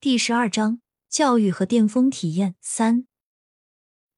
[0.00, 3.08] 第十二章教育和巅峰体验三。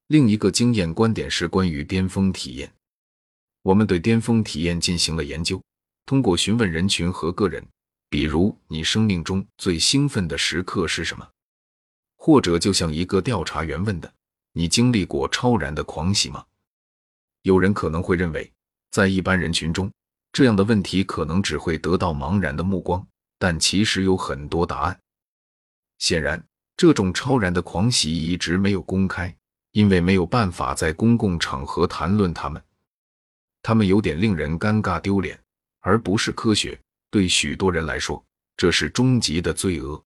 [0.08, 2.70] 另一个经验观点是关于巅峰体验。
[3.62, 5.62] 我们对巅峰体验进行了研究，
[6.04, 7.66] 通过询问人群和个人，
[8.10, 11.26] 比如你生命中最兴奋的时刻是什么，
[12.18, 14.12] 或者就像一个调查员问的，
[14.52, 16.44] 你经历过超然的狂喜吗？
[17.40, 18.52] 有人可能会认为，
[18.90, 19.90] 在一般人群中，
[20.30, 23.08] 这样的问题可能只会得到茫然的目光，
[23.38, 25.00] 但其实有很多答案。
[26.00, 26.42] 显然，
[26.76, 29.34] 这种超然的狂喜一直没有公开，
[29.72, 32.60] 因为没有办法在公共场合谈论他们。
[33.62, 35.38] 他们有点令人尴尬丢脸，
[35.80, 36.80] 而不是科学。
[37.10, 38.24] 对许多人来说，
[38.56, 40.02] 这是终极的罪恶。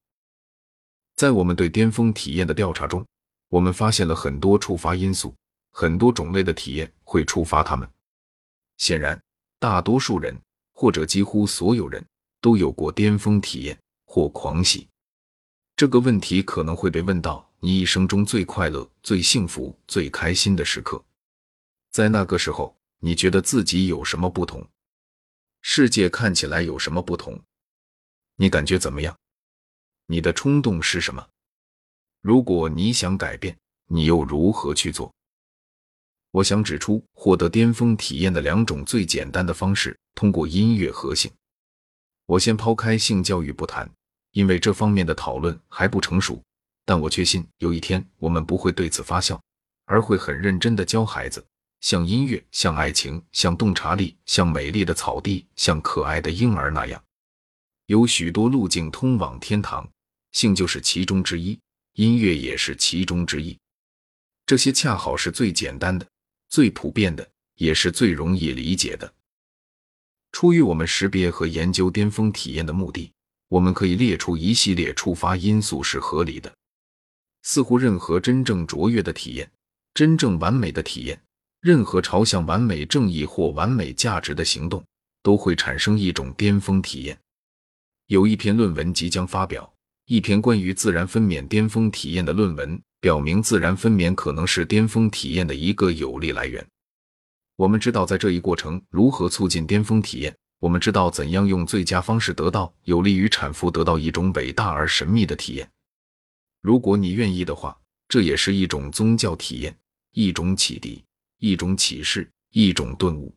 [1.14, 3.06] 在我们对巅峰体验的调查中，
[3.48, 5.32] 我们发现了很多触发因素，
[5.70, 7.88] 很多种类的体验会触发他们。
[8.78, 9.22] 显然，
[9.60, 10.36] 大多数人
[10.72, 12.04] 或者几乎所有人
[12.40, 14.88] 都有过巅峰体验或狂喜。
[15.76, 21.04] 这个问题可能会被问到：你一生中最快乐、最幸福、最开心的时刻，
[21.90, 24.64] 在那个时候，你觉得自己有什么不同？
[25.62, 27.40] 世界看起来有什么不同？
[28.36, 29.18] 你感觉怎么样？
[30.06, 31.26] 你的冲动是什么？
[32.20, 35.12] 如果你想改变，你又如何去做？
[36.30, 41.32] 我想指出，获得巅峰体验的两种最简单的方式：通过音乐和性。
[42.26, 43.90] 我先抛开性教育不谈。
[44.34, 46.42] 因为这方面的讨论还不成熟，
[46.84, 49.40] 但我确信有一天我们不会对此发笑，
[49.84, 51.44] 而会很认真的教孩子，
[51.80, 57.00] 像音乐、像爱情、像洞察力、像美丽的草地、像可爱的婴儿那样。
[57.86, 59.88] 有许多路径通往天堂，
[60.32, 61.56] 性就是其中之一，
[61.92, 63.56] 音乐也是其中之一。
[64.44, 66.04] 这些恰好是最简单的、
[66.48, 69.14] 最普遍的，也是最容易理解的。
[70.32, 73.12] 出于我们识别和研究巅峰体验的目的。
[73.54, 76.52] 我们可以列出一系列触发因素是合理的。
[77.42, 79.48] 似乎任何真正卓越的体验、
[79.94, 81.22] 真正完美的体验、
[81.60, 84.82] 任何朝向完美正义或完美价值的行动，
[85.22, 87.16] 都会产生一种巅峰体验。
[88.08, 89.72] 有一篇论文即将发表，
[90.06, 96.66] 一篇关于自然分娩巅峰体验的论文，表明自然分娩可能是巅峰体验的一个有力来源。
[97.54, 100.36] 我们知道，在这一过程如何促进巅峰体验。
[100.64, 105.70] 我们知道怎样用最佳方式得到有利于产妇得到一种伟大而神秘的体验。
[106.62, 109.76] 如果你愿意的话，这也是一种宗教体验，
[110.12, 111.04] 一种启迪，
[111.38, 113.30] 一种启示，一种顿悟。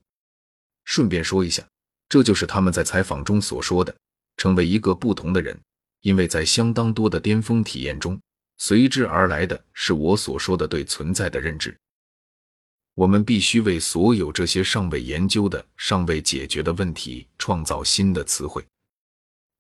[0.86, 1.62] 顺便说一下，
[2.08, 3.94] 这就是他们在采访中所说的
[4.38, 5.60] “成为一个不同的人”，
[6.00, 8.18] 因为在相当多的巅峰体验中，
[8.58, 11.78] 随之而来的是我所说的对存在的认知。
[12.97, 18.66] 我们必须为所有这些尚未研究的、尚未解决的问题创造新的词汇。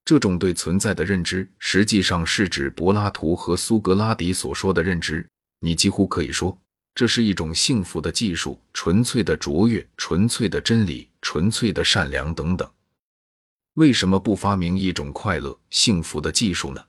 [0.03, 5.23] 这种对存在的认知，实际上是指柏拉图和苏格拉底所说的认知。
[5.59, 6.59] 你几乎可以说，
[6.95, 12.67] 这是一种幸福的技术、纯粹的卓越、纯粹的真理、纯粹的善良等等。
[13.75, 16.83] 为什么不发明一种快乐、幸福的技术呢？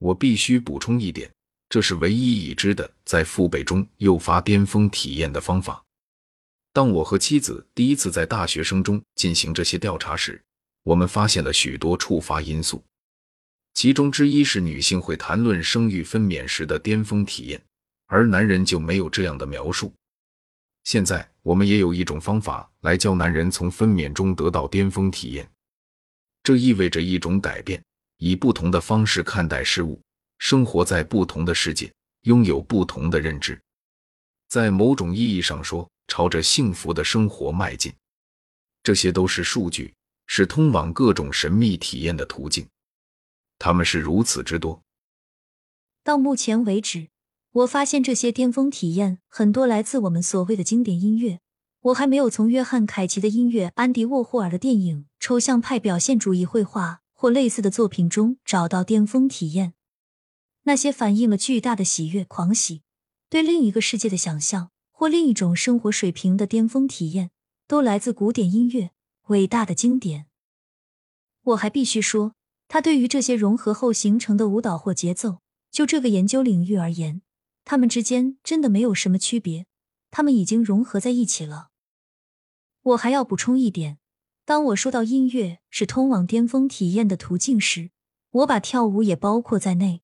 [0.00, 1.30] 我必须补充一点。
[1.68, 5.82] 这是唯一已知的在父辈中诱发巅峰体验的方法。
[6.72, 10.40] 当我和妻子第一次在大学生中进行这些调查时，
[10.82, 12.84] 我们发现了许多触发因素，
[13.74, 17.60] 其中之一是女性会谈论生育分娩时的巅峰体验，
[18.06, 19.92] 而男人就没有这样的描述。
[20.84, 25.50] 现在我们也有一种方法来教男人从分娩中得到巅峰体验，
[26.44, 27.82] 这意味着一种改变，
[28.18, 30.00] 以不同的方式看待事物。
[30.38, 31.92] 生活在不同的世界，
[32.22, 33.60] 拥有不同的认知，
[34.48, 37.92] 在某种意义上说，朝着幸福的生活迈进。
[38.82, 39.94] 这些都是数据，
[40.26, 42.66] 是通往各种神秘体验的途径。
[43.58, 44.82] 他们是如此之多。
[46.04, 47.08] 到目前为止，
[47.52, 51.40] 我发现这些巅峰体验很多来自我们所谓的经典音乐。
[51.80, 59.74] 我还没有从约翰·凯奇的音乐、安迪·沃霍尔的电影、抽象派表现主义绘画或类似的作品中找到巅峰体验。
[60.68, 62.82] 那些反映了巨大的喜悦、狂喜，
[63.28, 67.30] 对另一个世界的想象，或另一种生活水平的巅峰体验，
[67.68, 68.90] 都来自古典音乐，
[69.28, 70.26] 伟大的经典。
[71.44, 72.34] 我还必须说，
[72.66, 75.38] 它对于这些融合后形成的舞蹈或节奏，
[75.70, 77.22] 就这个研究领域而言，
[77.64, 79.66] 它们之间真的没有什么区别，
[80.10, 81.68] 它们已经融合在一起了。
[82.82, 83.98] 我还要补充一点，
[84.44, 87.92] 当我说到音乐是通往巅峰体验的途径时，
[88.32, 90.02] 我把跳舞也包括在内。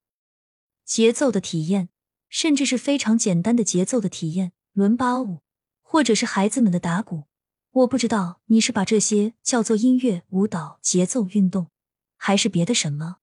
[0.92, 1.88] 节奏的体验，
[2.28, 5.40] 甚至是非常简单的节奏的体验，伦巴舞，
[5.80, 7.28] 或者是孩子们的打鼓。
[7.70, 11.70] 我不知道你是把这些叫做音乐、舞蹈、节奏运动，
[12.18, 13.20] 还是别的什么。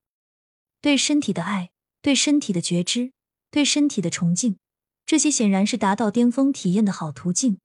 [0.81, 1.69] 对身体的爱，
[2.01, 3.11] 对身体的觉知，
[3.51, 4.57] 对身体的崇敬，
[5.05, 7.59] 这些显然是达到巅峰体验的好途径。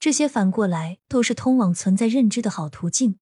[0.00, 3.20] 这些反过来都是通往存在认知的好途径。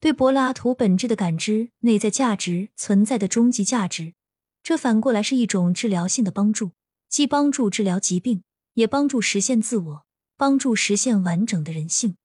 [0.00, 4.14] 对柏拉图本质的感知、内在价值、存在的终极价值，
[4.62, 6.72] 这反过来是一种治疗性的帮助，
[7.08, 8.44] 既帮助治疗疾病，
[8.74, 10.06] 也帮助实现自我，
[10.36, 12.16] 帮助实现完整的人性。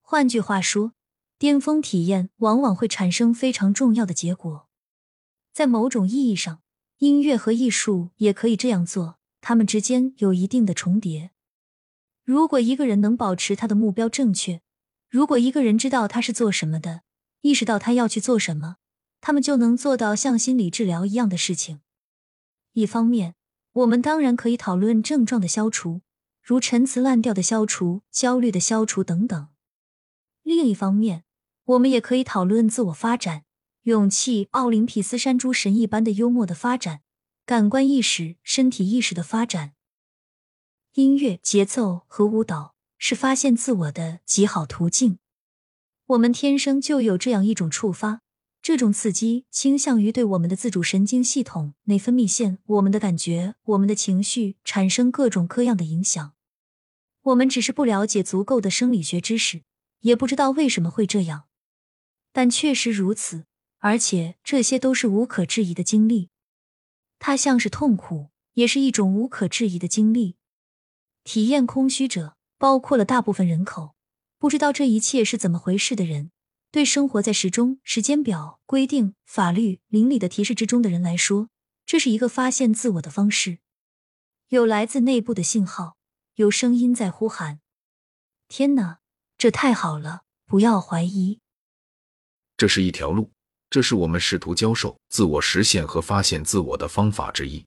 [0.00, 0.92] 换句话说，
[1.38, 4.68] 巅峰体验往往会产生非常重要的结果。
[5.52, 6.60] 在某种意义上，
[6.98, 11.30] 音乐和艺术也可以这样做，它们之间有一定的重叠。
[12.24, 14.60] 如果一个人能保持他的目标正确，
[15.08, 17.02] 如果一个人知道他是做什么的，
[17.40, 18.76] 意识到他要去做什么，
[19.20, 21.80] 他们就能做到像心理治疗一样的事情。
[22.72, 23.34] 一方面，
[23.72, 26.02] 我们当然可以讨论症状的消除，
[26.42, 29.48] 如陈词滥调的消除、焦虑的消除等等；
[30.42, 31.24] 另一方面，
[31.64, 33.44] 我们也可以讨论自我发展、
[33.82, 37.00] 勇气、奥林匹斯山诸神一般的幽默的发展、
[37.44, 39.74] 感官意识、身体意识的发展。
[40.94, 42.74] 音乐、节奏和舞蹈。
[43.02, 45.20] 是发现自我的极好途径。
[46.08, 48.20] 我们天生就有这样一种触发，
[48.62, 56.34] 这种刺激倾向于对我们的自主神经系统、内分泌腺、我们的感觉、我们的情绪产生各种各样的影响。
[57.22, 59.62] 我们只是不了解足够的生理学知识，
[60.00, 61.44] 也不知道为什么会这样，
[62.32, 63.44] 但确实如此。
[63.78, 66.28] 而且这些都是无可置疑的经历。
[67.18, 70.36] 它像是痛苦，也是一种无可置疑的经历。
[71.24, 72.36] 体验空虚者。
[72.60, 73.94] 包括了大部分人口，
[74.38, 76.30] 不知道这一切是怎么回事的人，
[76.72, 81.48] 对生活在时钟、时间表、规定、法律、邻里的提示之中的人来说，
[81.84, 83.58] 这是一个发现自我的方式。
[84.48, 85.96] 有来自内部的信号，
[86.34, 87.60] 有声音在呼喊
[88.46, 89.00] ：“天哪，
[89.36, 90.22] 这太好了！
[90.46, 91.40] 不要怀疑，
[92.56, 93.30] 这是一条路，
[93.68, 97.64] 这是我们试图教授自我实现和发现自我的方法之一。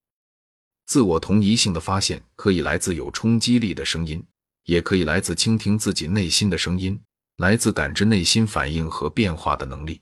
[0.85, 4.25] 自我同一性的发现可以来自有冲击力的声音。”
[4.65, 6.97] 也可以来自倾听自己内心的声音，
[7.37, 10.01] 来自感知内心反应和变化的能力。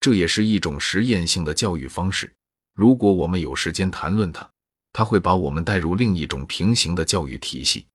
[0.00, 2.32] 这也是一种实验性的教育方式。
[2.74, 4.48] 如果我们有时间谈论它，
[4.92, 7.86] 它会把我们带入另一种平行的教育体系，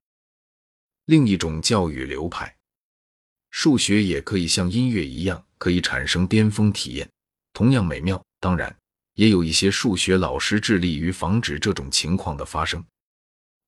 [1.06, 2.54] 另一种教育流派。
[3.52, 7.10] 数学也可以像音乐一样，可以产生巅峰体验，
[7.54, 8.22] 同样美妙。
[8.40, 8.76] 当然，
[9.14, 12.84] 也有一些数学老师致力于防止这种情况的发生。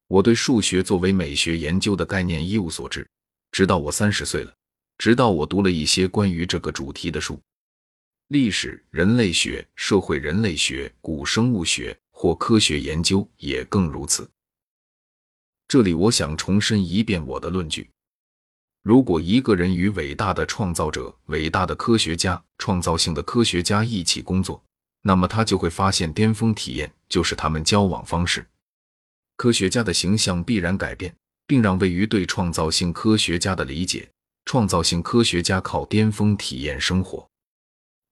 [0.07, 3.07] 我对数学作为美学研究的概念一无所知，
[3.55, 4.53] 直到我三十岁了，
[4.97, 7.39] 直到我读了一些关于这个主题的书，
[8.27, 14.29] 历史、人类学、社会人类学、古生物学或科学研究也更如此。
[15.69, 17.89] 这里我想重申一遍我的论据：
[18.83, 24.61] 如果一个人与伟大的创造者、伟大的科学家、创造性的科学家一起工作，
[25.01, 28.45] 那么他就会发现巅峰体验就是他们交往方式。
[29.37, 31.15] 科学家的形象必然改变，
[31.47, 34.09] 并让位于对创造性科学家的理解。
[34.47, 37.27] 创造性科学家靠巅峰体验生活，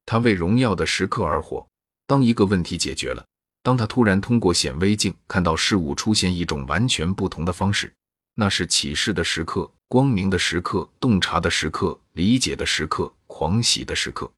[0.04, 1.64] 他为荣耀的时刻而活。
[2.08, 3.24] 当一个问题解决了，
[3.62, 7.94] 当他突然通过显微镜看到事物出现一种完全不同的方式，
[8.34, 14.30] 那是启示的时刻、光明的时刻、洞察的时刻、理解的时刻、狂喜的时刻。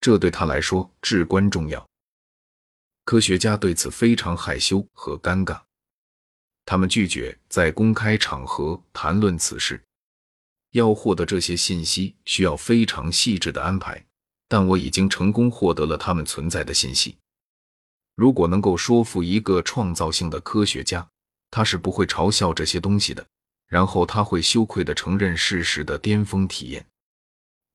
[0.00, 1.84] 这对他来说至关重要。
[3.04, 5.60] 科学家对此非常害羞和尴尬。
[6.70, 9.82] 他们拒绝在公开场合谈论此事。
[10.72, 14.04] 要获得这些信息，需要非常细致的安排。
[14.48, 17.16] 但我已经成功获得了他们存在的信息。
[18.16, 21.08] 如果能够说服一个创造性的科学家，
[21.50, 23.26] 他是不会嘲笑这些东西的。
[23.66, 26.84] 然后他会羞愧地承认事实的巅峰体验，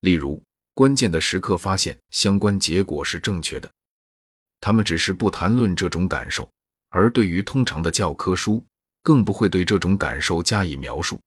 [0.01, 0.39] 例如
[0.75, 3.67] 关键的时刻发现相关结果是正确的。
[4.59, 6.47] 他们只是不谈论这种感受，
[6.89, 8.63] 而对于通常的教科书。
[9.03, 11.19] 更不会对这种感受加以描述。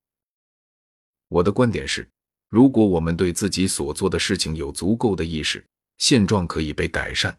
[1.29, 2.09] 我的观点是，
[2.49, 5.65] 如果我们对自己所做的事情有足够的意识，
[5.99, 7.37] 现状可以被改善。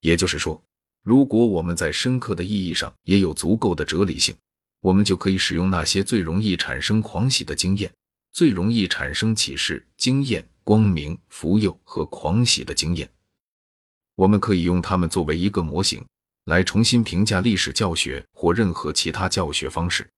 [0.00, 0.62] 也就是说，
[1.02, 4.36] 如果我们在深刻的意义上也有足够的哲理性，
[4.80, 7.92] 我们就可以使用那些最容易产生狂喜的经验、
[8.32, 13.08] 最容易产生启示经验、光明、福佑和狂喜的经验，
[14.14, 16.04] 我们可以用它们作为一个模型。
[16.48, 20.08] 来重新评价历史教学或任何其他教学方式。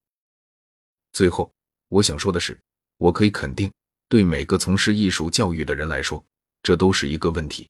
[1.13, 1.53] 最后，
[1.89, 2.57] 我想说的是，
[2.99, 3.69] 我可以肯定，
[4.09, 6.25] 对每个从事艺术教育的人来说，
[6.63, 7.69] 这都是一个问题。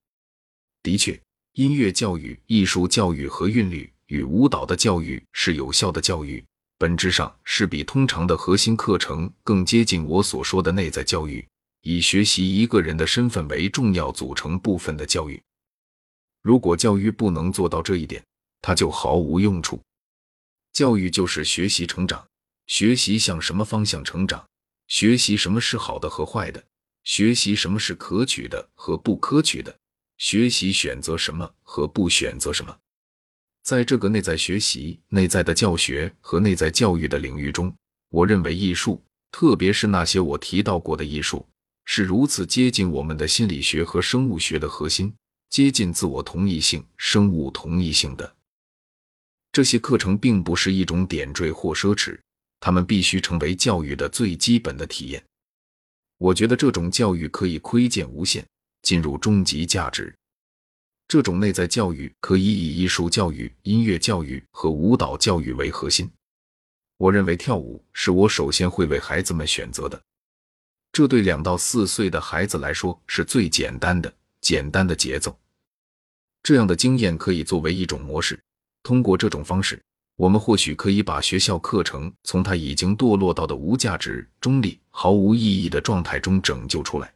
[0.82, 1.18] 的确，
[1.54, 6.44] 音乐教育、艺术教育和韵律与舞蹈的教育是有效的教育，
[6.76, 11.42] 本质上是比通常的核心课程更接近我所说的内在教育，
[11.80, 15.42] 以学习一个人的身份为重要组成部分的教育。
[16.42, 18.22] 如果教育不能做到这一点，
[18.62, 19.80] 它就毫无用处。
[20.72, 22.26] 教育就是学习成长，
[22.66, 24.46] 学习向什么方向成长，
[24.88, 26.64] 学习什么是好的和坏的，
[27.04, 29.76] 学习什么是可取的和不可取的，
[30.18, 32.76] 学习选择什么和不选择什么。
[33.62, 37.74] 在这个内在学习、内在的教学和内在教育的领域中，
[38.08, 41.46] 我认为艺术，特别是那些我提到过的艺术，
[41.84, 45.12] 是如此接近我们的心理学和生物学的核心，
[45.50, 48.34] 接近自我同一性、生物同一性的。
[49.52, 52.18] 这些课程并不是一种点缀或奢侈，
[52.60, 55.22] 他们必须成为教育的最基本的体验。
[56.18, 58.46] 我觉得这种教育可以窥见无限，
[58.82, 60.14] 进入终极价值。
[61.08, 66.08] 这种内在教育可以以艺术教育、音乐教育和舞蹈教育为核心。
[66.98, 70.00] 我认为跳舞是我首先会为孩子们选择的。
[70.92, 75.36] 这对两到四岁的孩子来说是最简单的、简单的节奏。
[76.42, 78.38] 这样的经验可以作为一种模式。
[78.82, 79.80] 通过这种方式，
[80.16, 87.12] 我们或许可以把学校课程从它已经堕落到的无价值、中立、毫无意义的状态中拯救出来。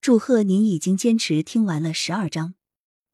[0.00, 2.54] 祝贺您已经坚持听完了十二章，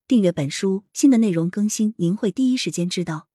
[0.06, 3.32] 订阅本书，新的内容更新您会第一时间知道。